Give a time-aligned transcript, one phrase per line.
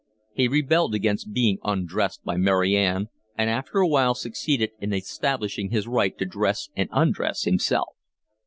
[0.33, 5.69] He rebelled against being undressed by Mary Ann and after a while succeeded in establishing
[5.69, 7.89] his right to dress and undress himself.